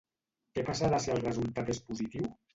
[0.57, 2.29] Què passarà si el resultat és positiu?